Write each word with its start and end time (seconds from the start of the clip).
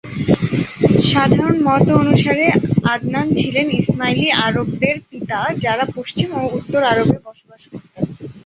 সাধারণ 1.11 1.57
মত 1.67 1.85
অনুসারে, 2.01 2.45
আদনান 2.93 3.27
ছিলেন 3.39 3.67
ইসমাইলি 3.79 4.27
আরবদের 4.45 4.95
পিতা 5.09 5.39
যারা 5.63 5.85
পশ্চিম 5.97 6.29
ও 6.35 6.51
উত্তর 6.57 6.81
আরবে 6.91 7.17
বসবাস 7.25 7.61
করতেন। 7.71 8.03